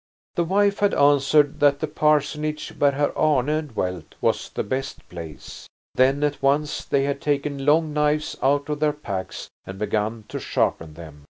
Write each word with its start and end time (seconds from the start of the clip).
The 0.33 0.43
wife 0.43 0.79
had 0.79 0.95
answered 0.95 1.59
that 1.59 1.79
the 1.79 1.85
parsonage, 1.85 2.69
where 2.79 2.93
Herr 2.93 3.15
Arne 3.15 3.67
dwelt, 3.67 4.15
was 4.19 4.49
the 4.49 4.63
best 4.63 5.07
place. 5.09 5.67
Then 5.93 6.23
at 6.23 6.41
once 6.41 6.83
they 6.83 7.03
had 7.03 7.21
taken 7.21 7.67
long 7.67 7.93
knives 7.93 8.35
out 8.41 8.67
of 8.69 8.79
their 8.79 8.93
packs 8.93 9.49
and 9.63 9.77
begun 9.77 10.23
to 10.29 10.39
sharpen 10.39 10.95
them. 10.95 11.25